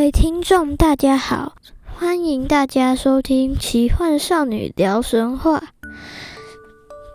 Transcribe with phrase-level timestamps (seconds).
[0.00, 5.58] 各位听众，大家好，欢迎大家收听《奇幻少女聊神话》。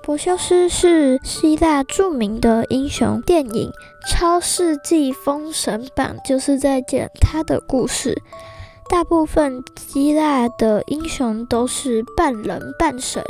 [0.04, 3.71] 柏修斯是希腊著名的英雄，电影
[4.07, 8.21] 《超世纪封神榜》就是在讲他的故事。
[8.88, 13.23] 大部分希腊的英雄都是半人半神，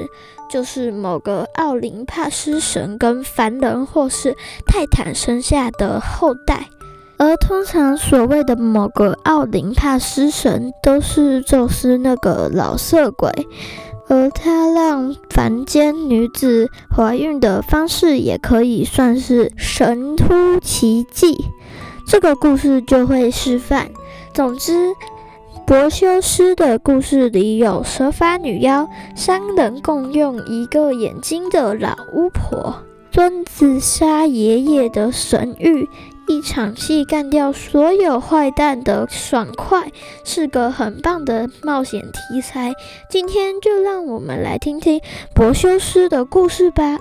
[0.51, 4.35] 就是某个奥林帕斯神跟凡人或是
[4.67, 6.67] 泰坦生下的后代。
[7.17, 13.31] 而通常所谓的某个奥林帕斯神，都是宙斯那个老色鬼。
[14.07, 21.45] 而他让凡间女子怀孕的方式，也可以算是神乎其技。
[22.05, 23.89] 这个故事就会示范。
[24.31, 24.93] 总之，
[25.65, 32.75] 柏修斯的故事里有蛇发女妖、三人共用一个眼睛的老巫婆、
[33.11, 35.87] 孙子杀爷爷的神谕。
[36.27, 39.91] 一场戏干掉所有坏蛋的爽快，
[40.23, 42.73] 是个很棒的冒险题材。
[43.09, 44.99] 今天就让我们来听听
[45.35, 46.99] 柏修斯的故事吧。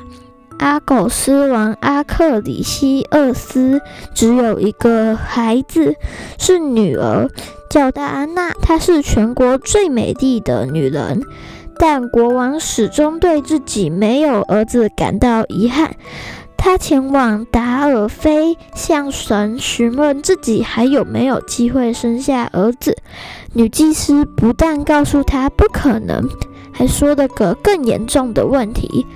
[0.58, 3.80] 阿狗斯王阿克里西厄斯
[4.14, 5.94] 只有一个孩子，
[6.38, 7.28] 是女儿，
[7.70, 8.52] 叫戴安娜。
[8.62, 11.22] 她是全国最美丽的女人，
[11.78, 15.96] 但国王始终对自己没有儿子感到遗憾。
[16.64, 22.96] 他前往达尔菲，向神询问自己还有没有机会生下儿子。
[23.52, 26.26] 女祭司不但告诉他不可能，
[26.72, 29.06] 还说了个更严重的问题：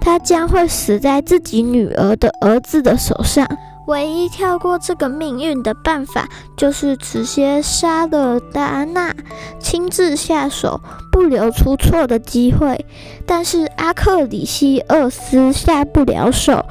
[0.00, 3.44] 他将会死在自己女儿的儿子的手上。
[3.86, 9.14] 唯一跳过这个命运的办法，就是直接杀了达娜，
[9.60, 10.80] 亲自下手，
[11.12, 12.84] 不留出错的机会。
[13.24, 16.66] 但是阿克里西厄斯下不了手，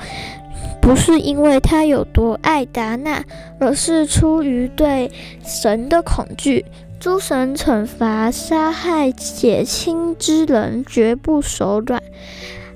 [0.81, 3.23] 不是因为他有多爱达娜，
[3.59, 5.11] 而是出于对
[5.44, 6.66] 神的恐惧。
[6.97, 12.01] 诸神惩罚杀害血亲之人，绝不手软。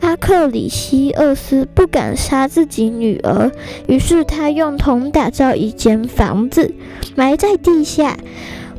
[0.02, 3.52] 阿克里希厄斯不敢杀自己女儿，
[3.88, 6.74] 于是他用铜打造一间房子，
[7.16, 8.18] 埋在地下，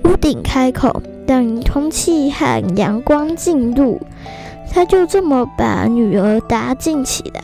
[0.04, 4.00] 屋顶开口，等空气和阳光进入，
[4.72, 7.42] 他就这么把女儿搭建起来。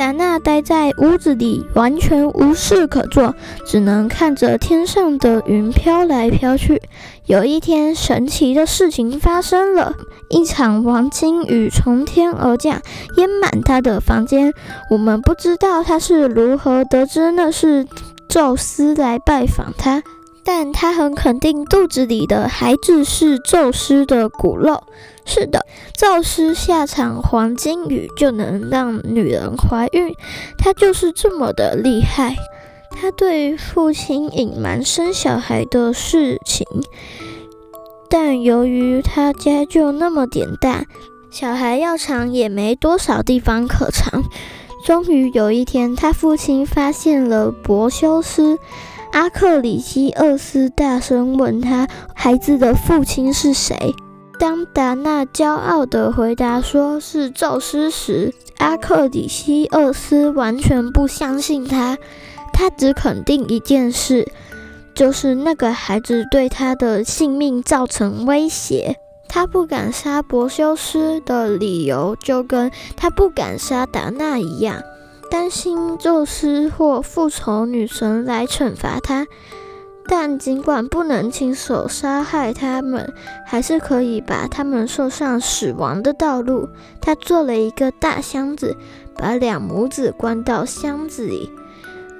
[0.00, 3.34] 达娜待在屋子里，完全无事可做，
[3.66, 6.80] 只能看着天上的云飘来飘去。
[7.26, 9.92] 有一天，神奇的事情发生了，
[10.30, 12.80] 一场黄金雨从天而降，
[13.18, 14.54] 淹满他的房间。
[14.90, 17.86] 我们不知道他是如何得知那是
[18.26, 20.02] 宙斯来拜访他。
[20.52, 24.82] 但他很肯定，肚子里的孩子是宙斯的骨肉。
[25.24, 25.64] 是的，
[25.96, 30.12] 宙斯下场黄金雨就能让女人怀孕，
[30.58, 32.34] 他就是这么的厉害。
[32.90, 36.66] 他对父亲隐瞒生小孩的事情，
[38.08, 40.84] 但由于他家就那么点大，
[41.30, 44.24] 小孩要藏也没多少地方可藏。
[44.84, 48.58] 终于有一天，他父亲发现了柏修斯。
[49.12, 53.94] 阿克里西厄斯大声问他：“孩子的父亲是谁？”
[54.38, 61.98] 当达娜骄傲地回答说是宙斯时，阿克里西厄斯完全不相信他。
[62.52, 64.30] 他只肯定一件事，
[64.94, 68.96] 就是那个孩子对他的性命造成威胁。
[69.28, 74.82] 他不敢杀柏修斯的理由，就跟他不敢杀达娜一样。
[75.30, 79.28] 担心宙斯或复仇女神来惩罚他，
[80.06, 83.14] 但尽管不能亲手杀害他们，
[83.46, 86.68] 还是可以把他们送上死亡的道路。
[87.00, 88.76] 他做了一个大箱子，
[89.16, 91.48] 把两母子关到箱子里。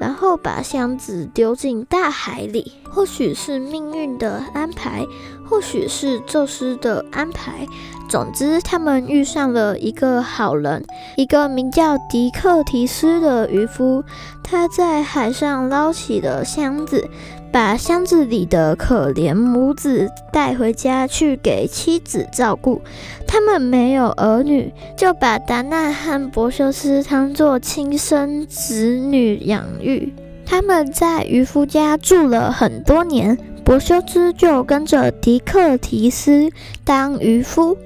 [0.00, 5.05] 然后把箱子丢进大海里，或许是命运的安排，
[5.47, 7.66] 或许是宙斯的安排。
[8.09, 10.84] 总之，他们遇上了一个好人，
[11.16, 14.03] 一个名叫迪克提斯的渔夫。
[14.42, 17.07] 他在海上捞起了箱子。
[17.53, 22.81] 把箱子里的可怜母子带回家去给妻子照顾。
[23.27, 30.13] 他们没有儿女，就把达娜和柏修斯当作亲生子女养育。
[30.47, 36.51] 他们在渔夫家住了很多年，柏修斯就跟着迪克提斯
[36.85, 37.77] 当渔夫。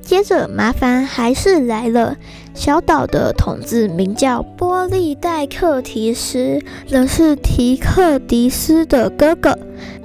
[0.00, 2.16] 接着，麻烦还是来了。
[2.56, 6.58] 小岛的统治名叫波利戴克提斯，
[6.88, 9.58] 仍是提克迪斯的哥哥，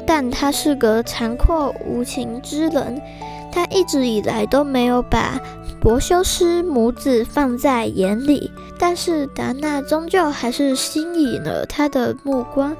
[0.05, 3.01] 但他是个残酷无情之人。
[3.53, 5.39] 他一直以来都没有把
[5.79, 12.75] 柏修斯母子放在眼里，但是达娜终究还是吸引了他的目光。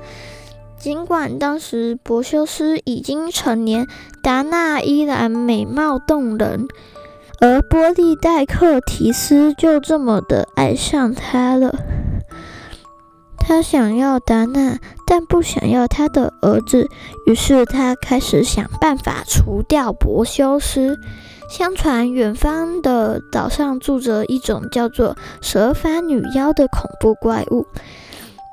[0.77, 3.87] 尽管当时柏修斯已经成年，
[4.21, 6.67] 达娜依然美貌动人，
[7.43, 11.75] 而波利戴克提斯就这么的爱上他了。
[13.35, 14.77] 他想要达娜，
[15.07, 16.87] 但不想要他的儿子，
[17.25, 20.99] 于是他开始想办法除掉柏修斯。
[21.49, 27.65] 相传，远方的岛上住着一种叫做蛇发女妖的恐怖怪物。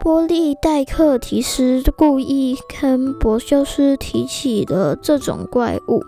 [0.01, 6.03] 波利戴克提斯故意跟柏修斯提起了这种怪物。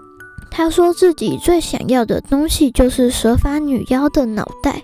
[0.50, 4.82] 他说自己最想要的东西就是蛇发女妖的脑袋。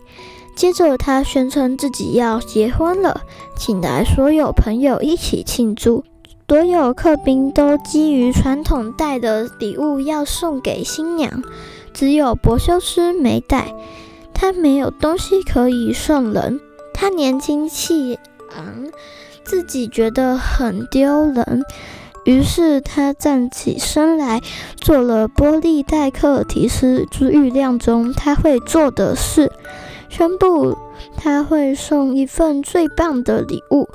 [0.54, 3.20] 接着，他宣称自己要结婚了，
[3.58, 6.04] 请来所有朋友一起庆祝。
[6.48, 11.42] 所有客宾都基于传统带的礼物要送给新娘，
[11.92, 13.74] 只有柏修斯没带。
[14.32, 16.60] 他没有东西可以送人。
[16.94, 18.18] 他年轻气。
[18.56, 18.86] 昂，
[19.44, 21.64] 自己觉得很丢人，
[22.26, 24.42] 于是他站起身来，
[24.80, 29.52] 做了波利戴克提斯之预料中他会做的事，
[30.08, 30.76] 宣布
[31.16, 33.88] 他会送一份最棒的礼物。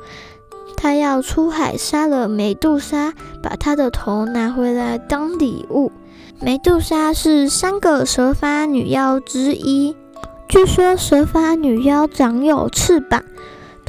[0.77, 3.13] 他要出海杀了梅杜莎，
[3.43, 5.91] 把她的头拿回来当礼物。
[6.39, 9.95] 梅杜莎是三个蛇发女妖之一，
[10.47, 13.23] 据说蛇发女妖长有翅膀。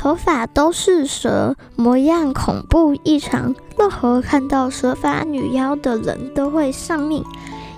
[0.03, 3.55] 头发都是蛇，模样恐怖异常。
[3.79, 7.23] 任何看到蛇发女妖的人都会丧命，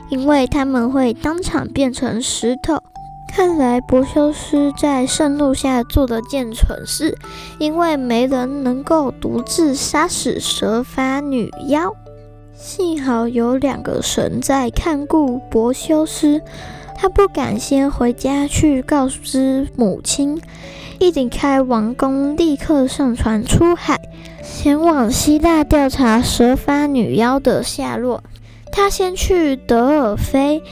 [0.09, 2.82] 因为他们会当场变成石头。
[3.29, 7.19] 看来博修斯在圣路下做了件蠢事，
[7.59, 11.94] 因为没人能够独自杀死蛇发女妖。
[12.55, 16.41] 幸好有两个神在看顾博修斯，
[16.97, 20.41] 他不敢先回家去告知母亲。
[21.04, 24.00] 一离开王宫，立刻上船出海，
[24.42, 28.22] 前往希腊调查蛇发女妖的下落。
[28.72, 30.62] 他先去德尔菲，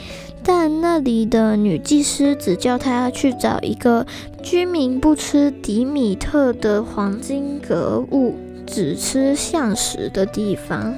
[0.43, 4.07] 但那里的女祭司只叫他去找一个
[4.41, 8.33] 居民不吃迪米特的黄金格物，
[8.65, 10.95] 只吃橡石的地方。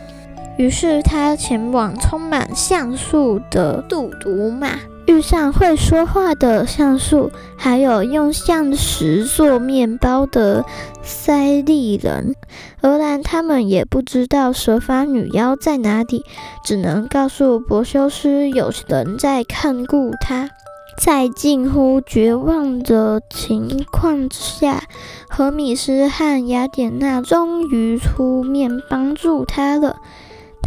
[0.57, 4.79] 于是他前往充满橡树的杜毒马。
[5.07, 10.65] 遇上会说话的橡树，还有用橡石做面包的
[11.03, 12.35] 塞利人，
[12.81, 16.23] 而然他们也不知道蛇发女妖在哪里，
[16.63, 20.49] 只能告诉柏修斯有人在看顾他。
[20.97, 24.83] 在近乎绝望的情况下，
[25.29, 29.97] 荷米斯和雅典娜终于出面帮助他了。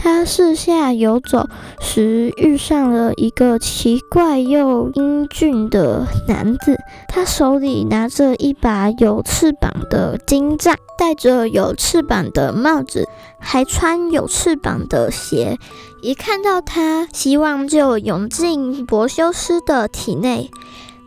[0.01, 1.49] 他四下游走
[1.81, 6.77] 时，遇上了一个奇怪又英俊的男子。
[7.09, 13.09] 他手里拿着一把有翅膀的金杖，戴着有翅膀的帽子，
[13.41, 15.59] 还穿有翅膀的鞋。
[16.01, 20.49] 一看到他，希望就涌进柏修斯的体内，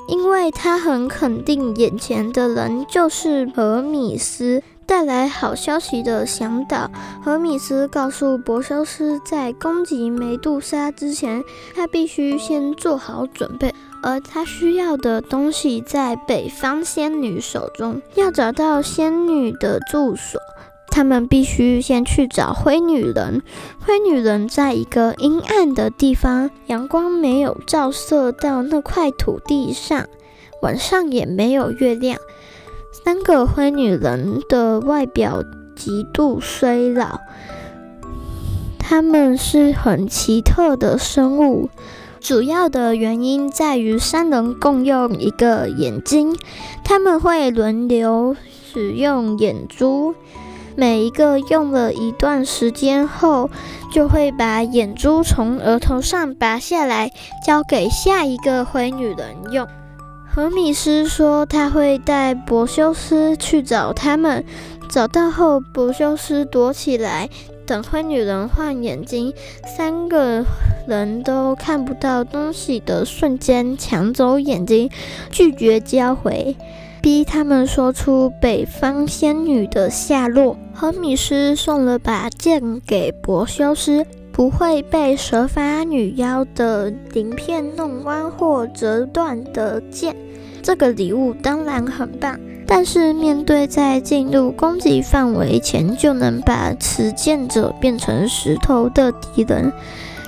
[0.10, 4.62] 因为他很肯定眼前的人就是荷米斯。
[4.92, 6.92] 带来好消息的向导
[7.24, 11.42] 荷米斯告诉柏修斯，在攻击梅杜莎之前，
[11.74, 13.74] 他必须先做好准备。
[14.04, 18.02] 而他需要的东西在北方仙女手中。
[18.16, 20.42] 要找到仙女的住所，
[20.90, 23.42] 他们必须先去找灰女人。
[23.80, 30.06] 灰女人在一个阴暗的地方，阳光没有照射到那块土地上，
[30.62, 32.18] 晚上也没有月亮。
[32.92, 35.44] 三个灰女人的外表
[35.76, 37.22] 极度衰老，
[38.78, 41.70] 她们是很奇特的生物。
[42.20, 46.38] 主要的原因在于三人共用一个眼睛，
[46.84, 48.36] 他们会轮流
[48.72, 50.14] 使用眼珠，
[50.76, 53.50] 每一个用了一段时间后，
[53.92, 57.12] 就会把眼珠从额头上拔下来，
[57.44, 59.66] 交给下一个灰女人用。
[60.34, 64.46] 荷米斯说他会带柏修斯去找他们，
[64.90, 67.30] 找到后，柏修斯躲起来，
[67.66, 69.34] 等灰女人换眼睛，
[69.78, 70.46] 三个
[70.88, 74.90] 人都看不到东西的瞬间抢走眼睛，
[75.30, 76.56] 拒绝交回，
[77.02, 80.56] 逼他们说出北方仙女的下落。
[80.74, 84.06] 荷米斯送了把剑给柏修斯。
[84.32, 90.16] 不会被蛇发女妖的鳞片弄弯或折断的剑，
[90.62, 92.40] 这个礼物当然很棒。
[92.66, 99.74] 但是面对在进入攻击范围前就能把持剑者变成石头的敌人，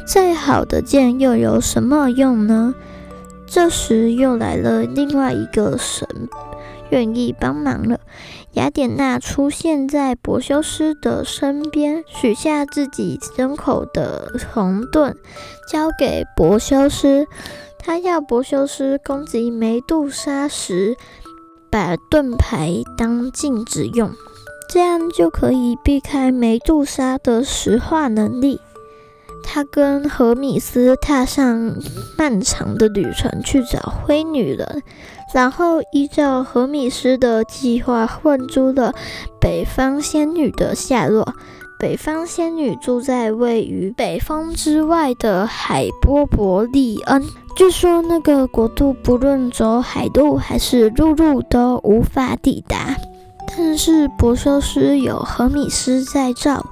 [0.06, 2.76] 再好的剑又有什么用呢？
[3.48, 6.08] 这时又来了另外一个神，
[6.90, 8.00] 愿意帮忙了。
[8.54, 15.16] 雅典娜出现在柏修斯的身边，许下自己胸口的红盾，
[15.68, 17.28] 交给柏修斯。
[17.80, 20.96] 他要柏修斯攻击梅杜莎时，
[21.72, 24.12] 把盾牌当镜子用，
[24.70, 28.62] 这样就可以避开梅杜莎的石化能力。
[29.44, 31.76] 他跟荷米斯踏上
[32.18, 34.84] 漫长的旅程去找灰女人，
[35.34, 38.94] 然后依照荷米斯的计划混出了
[39.42, 41.34] 北方仙女的下落。
[41.80, 47.22] 北方仙女住在位于北方之外的海波伯利恩，
[47.58, 52.96] 据说那个国度不论走海路还是陆路都无法抵达。
[53.48, 56.66] 但是柏修斯有荷米斯在照，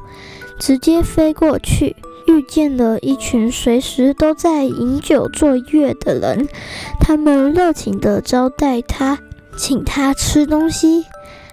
[0.59, 1.95] 直接飞过去。
[2.31, 6.47] 遇见了一群随时都在饮酒作乐的人，
[6.99, 9.19] 他们热情地招待他，
[9.57, 11.05] 请他吃东西，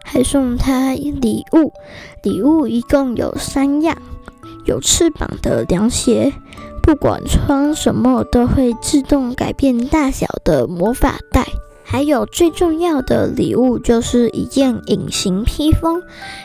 [0.04, 1.72] 还送他礼物。
[2.22, 4.00] 礼物一共有三样：
[4.66, 6.32] 有翅膀的凉鞋，
[6.80, 11.44] 不管穿什么都会自动改变大小的魔法袋。
[11.90, 16.02] 还有最重要的礼物，就是一件隐形披风。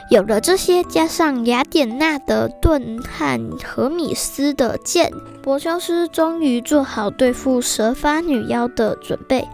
[0.10, 9.50] 有了这些，加上雅典娜的盾和荷米斯的剑，柏修斯终于做好对付蛇发女妖的准备。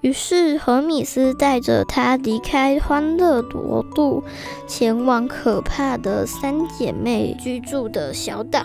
[0.00, 4.24] 于是，荷米斯带着她离开欢乐国度，
[4.66, 8.64] 前往可怕的三姐妹居住的小岛。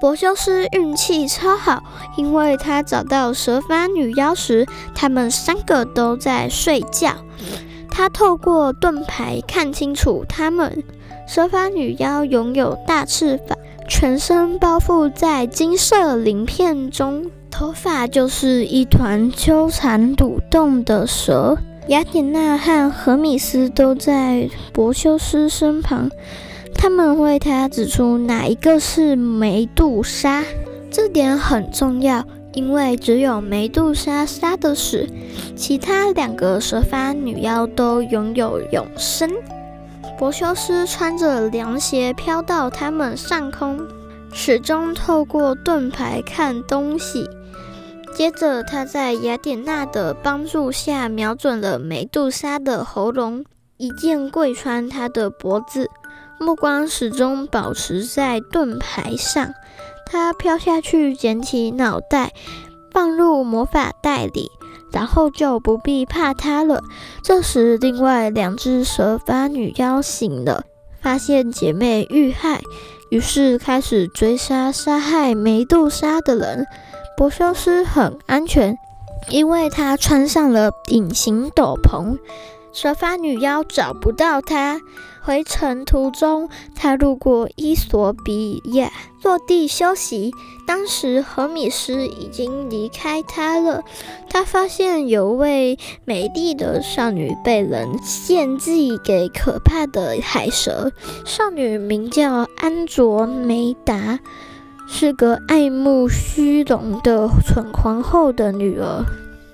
[0.00, 1.82] 柏修斯运气超好，
[2.16, 7.16] 因为他找到蛇发女妖时，他们三个都在睡觉。
[7.90, 10.82] 他透过盾牌看清楚，他们
[11.28, 21.58] 蛇发女妖拥有大翅膀，全身包覆在金色鳞片中，头发就是一团纠缠蠕动的蛇。
[21.88, 26.08] 雅典娜和荷米斯都在柏修斯身旁。
[26.82, 30.42] 他们为他指出哪一个是梅杜莎，
[30.90, 35.06] 这点很重要，因为只有梅杜莎杀的死，
[35.54, 39.30] 其他两个蛇发女妖都拥有永生。
[40.18, 43.78] 柏修斯穿着凉鞋飘到他们上空，
[44.32, 47.28] 始终透过盾牌看东西。
[48.16, 53.44] 接着，他在雅典娜的帮助下瞄准了梅杜莎的喉咙，
[53.76, 55.90] 一剑贯穿她的脖子。
[56.42, 59.52] 目光始终保持在盾牌上，
[60.06, 62.32] 他飘下去捡起脑袋，
[62.90, 64.50] 放入魔法袋里，
[64.90, 66.82] 然后就不必怕他了。
[67.22, 70.64] 这时，另外两只蛇发女妖醒了，
[71.02, 72.62] 发现姐妹遇害，
[73.10, 76.66] 于是开始追杀杀害梅杜莎的人。
[77.18, 78.78] 柏修斯很安全，
[79.28, 82.16] 因为他穿上了隐形斗篷，
[82.72, 84.80] 蛇发女妖找不到他。
[85.22, 88.90] 回程途中，他路过伊索比亚，
[89.22, 90.32] 落地休息。
[90.66, 93.82] 当时荷米斯已经离开他了。
[94.28, 100.92] 他发现有位美丽的少女被人献祭给可怕的海蛇。
[101.24, 104.20] 少女名叫安卓梅达，
[104.88, 109.04] 是个爱慕虚荣的蠢皇后的女儿。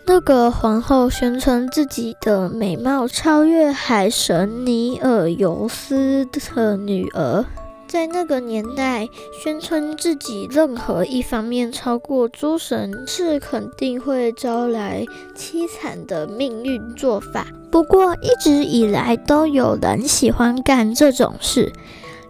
[0.09, 7.45] 那个皇后宣称自己的美貌超越海神尼尔尤斯的女儿。
[7.89, 9.09] 在那个年代，
[9.43, 15.05] 宣称自己任何一方面超过诸神，是肯定会招来
[15.37, 17.49] 凄惨的命运做法。
[17.73, 21.73] 不过，一直以来都有人喜欢干这种事。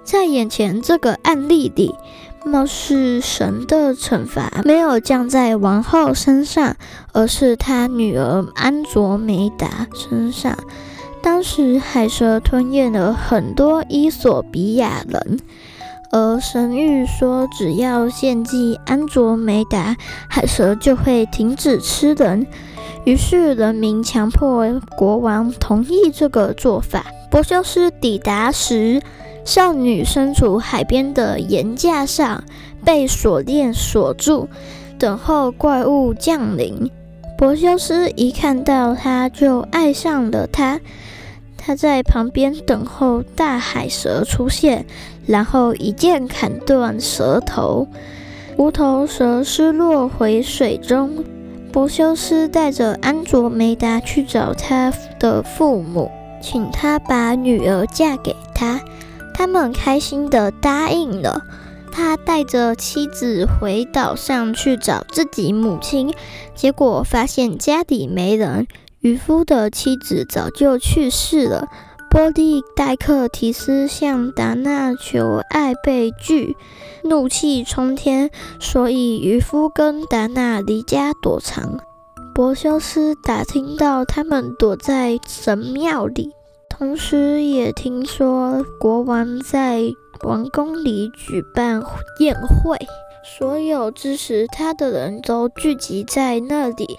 [0.03, 1.95] 在眼前这个案例里。
[2.47, 6.77] 貌似神的惩罚没有降在王后身上，
[7.13, 10.57] 而是她女儿安卓梅达身上。
[11.21, 15.41] 当时海蛇吞咽了很多伊索比亚人，
[16.13, 19.97] 而神谕说，只要献祭安卓梅达，
[20.29, 22.47] 海蛇就会停止吃人。
[23.05, 27.05] 于是人民强迫国王同意这个做法。
[27.29, 29.03] 柏修斯抵达时。
[29.47, 32.43] 少女身处海边的岩架上，
[32.85, 34.49] 被锁链锁住，
[34.99, 36.91] 等候怪物降临。
[37.39, 40.81] 柏修斯一看到她，就爱上了她。
[41.57, 44.85] 他在旁边等候大海蛇出现，
[45.27, 47.87] 然后一剑砍断蛇头，
[48.57, 51.25] 无头蛇失落回水中。
[51.73, 56.11] 柏修斯带着安卓梅达去找他的父母，
[56.43, 58.81] 请他把女儿嫁给他。
[59.37, 61.43] 他们开心地答应了。
[61.93, 66.15] 他带着妻子回岛上去找自己母亲，
[66.55, 68.67] 结果发现家里没人，
[69.01, 71.69] 渔夫的妻子早就去世了。
[72.11, 76.57] 波利戴克提斯向达纳求爱被拒，
[77.05, 81.79] 怒气冲天，所以渔夫跟达纳离家躲藏。
[82.35, 86.33] 柏修斯打听到他们躲在神庙里，
[86.69, 89.83] 同时也听说国王在
[90.23, 91.83] 王宫里举办
[92.21, 92.79] 宴会。
[93.39, 96.99] 所有支持他的人都聚集在那里。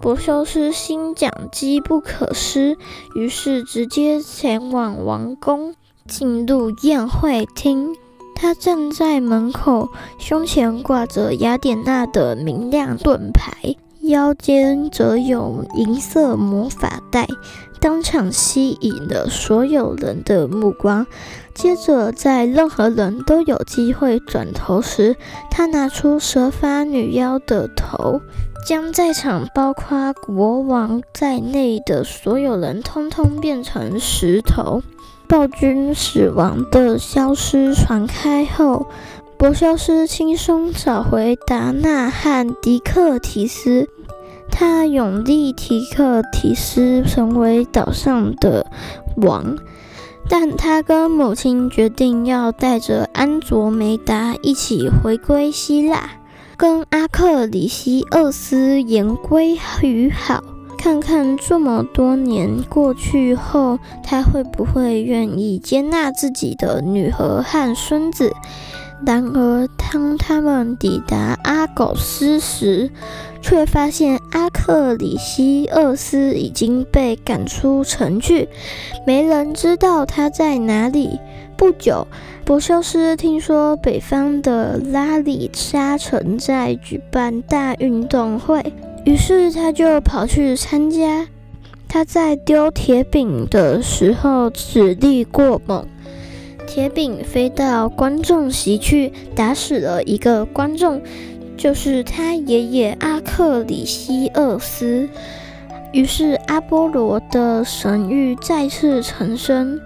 [0.00, 2.76] 柏修斯心讲机不可失，
[3.14, 5.74] 于是直接前往王宫，
[6.06, 7.94] 进入宴会厅。
[8.34, 9.88] 他站在门口，
[10.18, 17.26] 胸前挂着雅典娜的明亮盾牌，腰间则有银色魔法带。
[17.82, 21.04] 当场吸引了所有人的目光。
[21.52, 25.16] 接着，在任何人都有机会转头时，
[25.50, 28.20] 他拿出蛇发女妖的头，
[28.64, 34.82] 将在场包括国王在内的所有人通通变成石头。
[35.26, 38.86] 暴君死亡的消失传开后，
[39.36, 43.88] 博修斯轻松找回达纳和迪克提斯。
[44.52, 48.66] 他永立提克提斯成为岛上的
[49.16, 49.56] 王，
[50.28, 56.10] 但他跟母亲决定要带着安卓梅达一起回归希腊，
[56.56, 60.44] 跟阿克里西厄斯言归于好，
[60.78, 68.32] 看看这么多年过去后，他会不会愿意接纳自己的女儿和孙子。
[69.04, 72.90] 然而，当他们抵达阿狗斯时，
[73.40, 78.48] 却发现阿克里西厄斯已经被赶出城去，
[79.04, 81.18] 没人知道他在哪里。
[81.56, 82.06] 不久，
[82.44, 88.72] 柏修斯听说北方的拉里沙城在举办大运动会，
[89.04, 91.26] 于是他就跑去参加。
[91.88, 95.86] 他在丢铁饼的时候指力过猛。
[96.66, 101.02] 铁饼飞到观众席去，打死了一个观众，
[101.56, 105.08] 就是他爷爷阿克里西厄斯。
[105.92, 109.80] 于是阿波罗的神谕再次重生。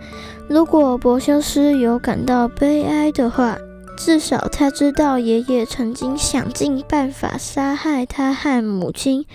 [0.49, 3.59] 如果柏修斯有感到悲哀的话，
[3.99, 9.27] 至少他知道爷爷曾经想尽办法杀害他和母亲。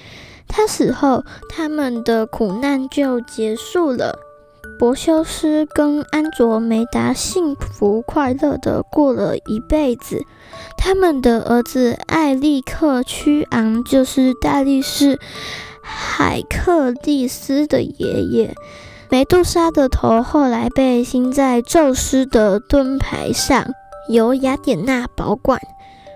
[0.47, 4.19] 他死后，他们的苦难就结束了。
[4.81, 10.25] 柏修斯跟安卓梅达幸福快乐的过了一辈子。
[10.75, 15.19] 他们的儿子艾利克屈昂就是大力士
[15.83, 18.55] 海克利斯的爷爷。
[19.11, 23.67] 梅杜莎的头后来被钉在宙斯的盾牌上，
[24.09, 25.61] 由雅典娜保管。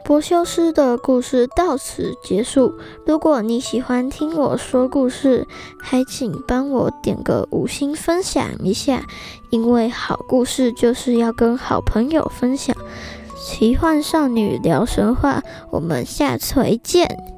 [0.05, 2.75] 波修斯的故事到此结束。
[3.07, 5.47] 如果你喜欢听我说故事，
[5.81, 9.07] 还请帮我点个五星分享一下，
[9.49, 12.75] 因为好故事就是要跟好朋友分享。
[13.35, 15.41] 奇幻少女聊神话，
[15.71, 17.34] 我们下回见。